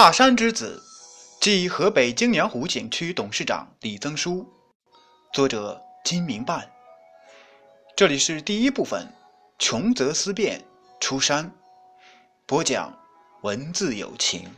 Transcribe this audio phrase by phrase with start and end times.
[0.00, 0.82] 大山之子，
[1.42, 4.50] 即河北京阳湖景区董事长李增书。
[5.30, 6.72] 作者金明办。
[7.94, 9.06] 这里是第一部分，
[9.58, 10.64] 穷则思变，
[11.00, 11.52] 出山。
[12.46, 12.98] 播讲
[13.42, 14.50] 文字有情。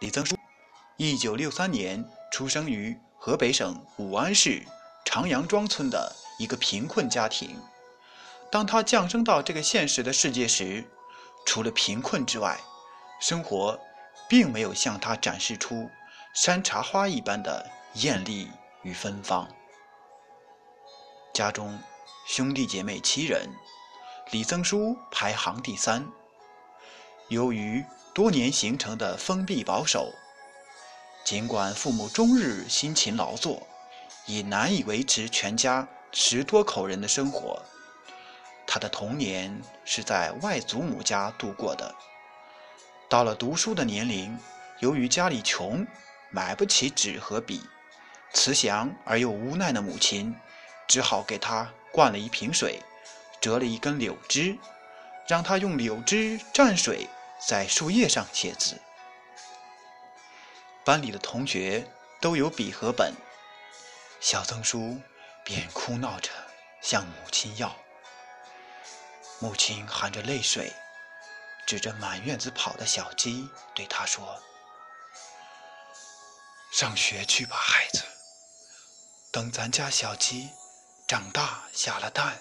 [0.00, 0.36] 李增书，
[0.98, 4.62] 一九六三年出生于河北省武安市
[5.02, 7.56] 长阳庄村的一个贫困家庭。
[8.52, 10.84] 当他降生到这个现实的世界时，
[11.46, 12.60] 除了贫困之外，
[13.20, 13.80] 生活
[14.28, 15.88] 并没有向他展示出
[16.34, 18.50] 山茶花一般的艳丽
[18.82, 19.48] 与芬芳。
[21.32, 21.78] 家中
[22.26, 23.48] 兄弟姐妹七人，
[24.32, 26.06] 李增书排行第三。
[27.28, 30.12] 由于多年形成的封闭保守，
[31.24, 33.66] 尽管父母终日辛勤劳作，
[34.26, 37.62] 也难以维持全家十多口人的生活。
[38.76, 41.94] 他的童年是在外祖母家度过的。
[43.08, 44.38] 到了读书的年龄，
[44.80, 45.86] 由于家里穷，
[46.28, 47.62] 买不起纸和笔，
[48.34, 50.36] 慈祥而又无奈的母亲
[50.86, 52.82] 只好给他灌了一瓶水，
[53.40, 54.58] 折了一根柳枝，
[55.26, 57.08] 让他用柳枝蘸水
[57.48, 58.78] 在树叶上写字。
[60.84, 61.88] 班里的同学
[62.20, 63.14] 都有笔和本，
[64.20, 65.00] 小曾叔
[65.42, 66.30] 便哭闹着
[66.82, 67.74] 向母亲要。
[69.38, 70.72] 母亲含着泪水，
[71.66, 74.42] 指着满院子跑的小鸡，对他说
[76.72, 78.02] ：“上学去吧，孩子。
[79.30, 80.50] 等咱家小鸡
[81.06, 82.38] 长大下了蛋，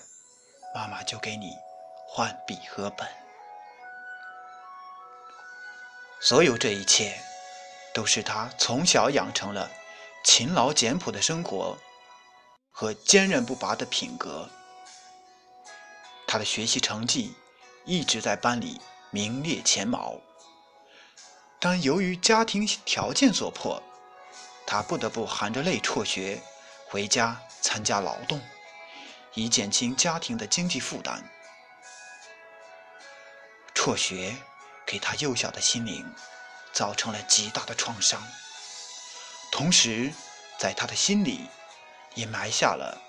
[0.73, 1.51] 妈妈就给你
[2.07, 3.05] 换笔和本。”
[6.21, 7.19] 所有这一切，
[7.93, 9.69] 都是他从小养成了
[10.23, 11.77] 勤劳简朴的生活
[12.71, 14.49] 和坚韧不拔的品格。
[16.27, 17.35] 他的学习成绩
[17.85, 18.81] 一直在班里
[19.11, 20.19] 名列前茅，
[21.59, 23.81] 但由于家庭条件所迫，
[24.65, 26.41] 他不得不含着泪辍学，
[26.87, 28.41] 回家参加劳动，
[29.33, 31.23] 以减轻家庭的经济负担。
[33.73, 34.35] 辍学
[34.85, 36.11] 给他幼小的心灵
[36.73, 38.21] 造成了极大的创伤，
[39.51, 40.11] 同时
[40.57, 41.47] 在他的心里
[42.15, 42.99] 也埋下了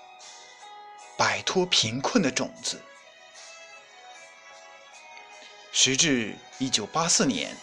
[1.17, 2.81] 摆脱贫困的种子。
[5.79, 7.55] 时至一九八四年，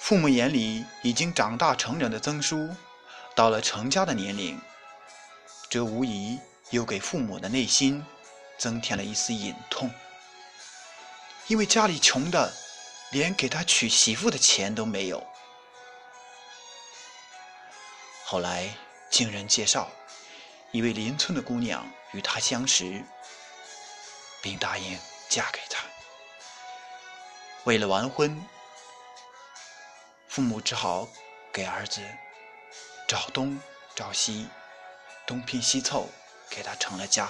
[0.00, 2.68] 父母眼里已经长大成人的曾叔，
[3.36, 4.60] 到了成家的年龄，
[5.70, 6.40] 这无疑
[6.70, 8.04] 又给父母的内心
[8.58, 9.88] 增添了一丝隐痛。
[11.46, 12.52] 因为家里穷的，
[13.12, 15.24] 连给他娶媳妇的钱都没有。
[18.24, 18.68] 后来
[19.12, 19.88] 经人介绍，
[20.72, 23.04] 一位邻村的姑娘与他相识，
[24.42, 25.84] 并答应嫁给他。
[27.64, 28.44] 为了完婚，
[30.26, 31.06] 父母只好
[31.52, 32.02] 给儿子
[33.06, 33.60] 找东
[33.94, 34.48] 找西，
[35.28, 36.08] 东拼西凑，
[36.50, 37.28] 给他成了家。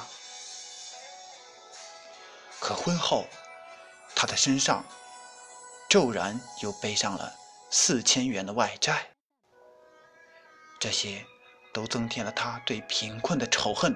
[2.59, 3.27] 可婚后，
[4.15, 4.83] 他的身上
[5.91, 7.35] 骤然又背上了
[7.71, 9.11] 四千元的外债，
[10.81, 11.27] 这些
[11.75, 13.95] 都增添了他对贫困的仇恨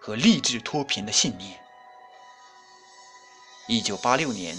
[0.00, 1.62] 和立志脱贫的信念。
[3.66, 4.56] 一九八六年。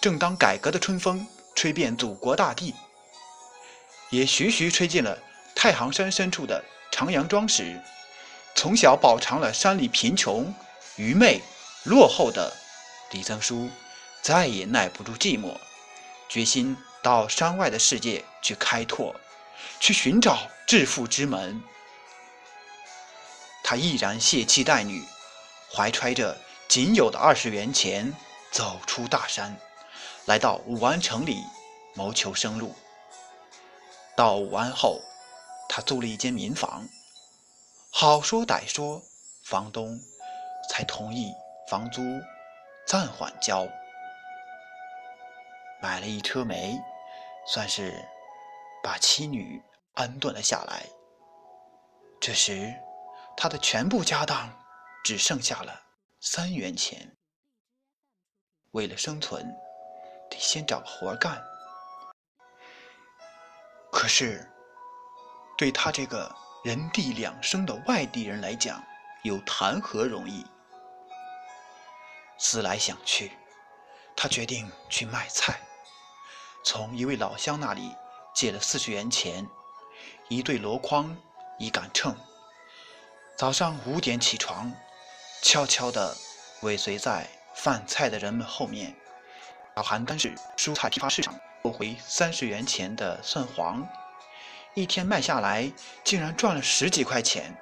[0.00, 1.26] 正当改革的春风
[1.56, 2.74] 吹遍祖国大地，
[4.10, 5.18] 也徐徐吹进了
[5.56, 7.80] 太行山深处的长阳庄时，
[8.54, 10.54] 从小饱尝了山里贫穷、
[10.96, 11.40] 愚昧、
[11.84, 12.56] 落后的
[13.10, 13.68] 李曾书，
[14.22, 15.56] 再也耐不住寂寞，
[16.28, 19.16] 决心到山外的世界去开拓，
[19.80, 21.60] 去寻找致富之门。
[23.64, 25.04] 他毅然卸妻带女，
[25.74, 26.38] 怀揣着
[26.68, 28.14] 仅有的二十元钱，
[28.52, 29.58] 走出大山。
[30.28, 31.42] 来到武安城里
[31.94, 32.74] 谋求生路。
[34.14, 35.00] 到武安后，
[35.70, 36.86] 他租了一间民房，
[37.90, 39.00] 好说歹说，
[39.46, 39.98] 房东
[40.68, 41.32] 才同意
[41.70, 42.02] 房租
[42.86, 43.66] 暂缓交。
[45.80, 46.78] 买了一车煤，
[47.46, 47.94] 算是
[48.82, 49.62] 把妻女
[49.94, 50.84] 安顿了下来。
[52.20, 52.74] 这时，
[53.34, 54.54] 他的全部家当
[55.02, 55.84] 只剩下了
[56.20, 57.16] 三元钱。
[58.72, 59.50] 为了生存。
[60.30, 61.42] 得先找个活干，
[63.90, 64.48] 可是
[65.56, 66.34] 对他这个
[66.64, 68.82] 人地两生的外地人来讲，
[69.22, 70.46] 又谈何容易？
[72.38, 73.32] 思来想去，
[74.16, 75.60] 他决定去卖菜，
[76.64, 77.96] 从一位老乡那里
[78.34, 79.48] 借了四十元钱，
[80.28, 81.16] 一对箩筐，
[81.58, 82.14] 一杆秤。
[83.36, 84.72] 早上五点起床，
[85.42, 86.16] 悄悄地
[86.62, 88.94] 尾随在贩菜的人们后面。
[89.78, 93.88] 到邯郸市蔬菜批发市场购回三十元钱的蒜黄，
[94.74, 95.72] 一天卖下来
[96.02, 97.56] 竟然赚了十几块钱。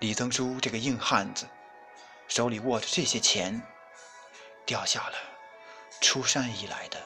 [0.00, 1.46] 李增书这个硬汉子，
[2.28, 3.62] 手里握着这些钱，
[4.66, 5.14] 掉下了
[6.02, 7.00] 出山以来的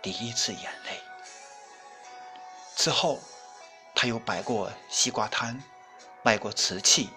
[0.00, 1.00] 第一次眼泪。
[2.76, 3.20] 此后，
[3.92, 5.60] 他又摆过西瓜摊，
[6.22, 7.10] 卖过瓷器，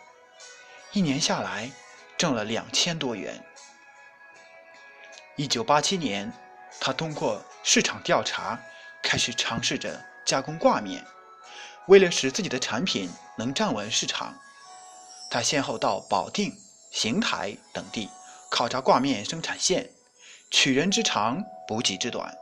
[0.92, 1.70] 一年下来
[2.18, 3.46] 挣了两千多元。
[5.38, 6.32] 一九八七年，
[6.80, 8.58] 他通过市场调查，
[9.04, 11.04] 开始尝试着加工挂面。
[11.88, 14.34] 为了使自己的产品能站稳市场，
[15.30, 16.56] 他先后到保定、
[16.90, 18.10] 邢台等地
[18.50, 19.90] 考察挂面生产线，
[20.50, 22.34] 取人之长，补己之短，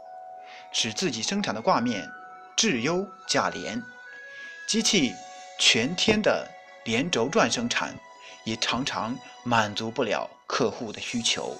[0.72, 2.08] 使自己生产的挂面
[2.56, 3.82] 质优价廉。
[4.68, 5.16] 机器
[5.60, 6.48] 全天的
[6.86, 7.98] 连轴转生产，
[8.44, 11.58] 也常常满足不了客户的需求。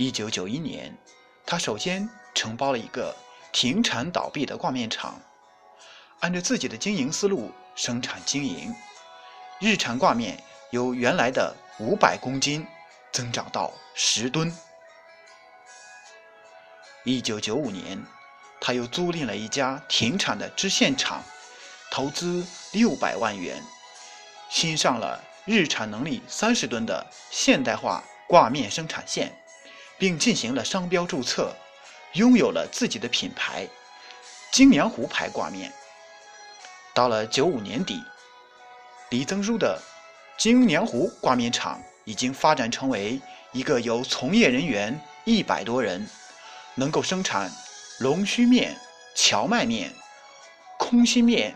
[0.00, 0.96] 一九九一年，
[1.44, 3.14] 他首先承包了一个
[3.52, 5.20] 停产倒闭的挂面厂，
[6.20, 8.74] 按照自己的经营思路生产经营，
[9.60, 12.66] 日产挂面由原来的五百公斤
[13.12, 14.50] 增长到十吨。
[17.04, 18.02] 一九九五年，
[18.58, 21.22] 他又租赁了一家停产的织线厂，
[21.90, 22.42] 投资
[22.72, 23.62] 六百万元，
[24.48, 29.30] 新上了日产能力三十吨的现代化挂面生产线。
[30.00, 31.54] 并进行了商标注册，
[32.14, 33.68] 拥有了自己的品牌
[34.50, 35.70] “金娘湖牌挂面”。
[36.94, 38.02] 到了九五年底，
[39.10, 39.78] 李增书的
[40.38, 43.20] 金娘湖挂面厂已经发展成为
[43.52, 46.08] 一个有从业人员一百多人，
[46.74, 47.52] 能够生产
[47.98, 48.74] 龙须面、
[49.14, 49.92] 荞麦面、
[50.78, 51.54] 空心面、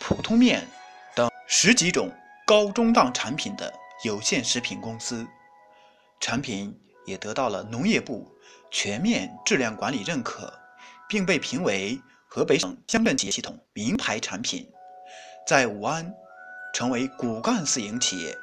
[0.00, 0.66] 普通面
[1.14, 2.12] 等十几种
[2.44, 5.24] 高中档产品的有限食品公司，
[6.18, 6.76] 产品。
[7.04, 8.26] 也得到了农业部
[8.70, 10.52] 全面质量管理认可，
[11.08, 14.68] 并被评为河北省乡镇企业系统名牌产品，
[15.46, 16.12] 在武安
[16.72, 18.36] 成为骨干私营企业，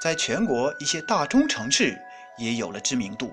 [0.00, 2.00] 在全国一些大中城市
[2.38, 3.32] 也有了知名度。